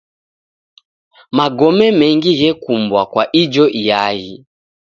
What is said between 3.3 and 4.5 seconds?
ijo iaghi.